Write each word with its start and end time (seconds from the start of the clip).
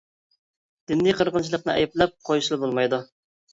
دىنىي 0.91 1.15
قىرغىنچىلىقنى 1.19 1.73
ئەيىبلەپ 1.75 2.19
قويسىلا 2.33 2.61
بولمايدۇ. 2.65 3.05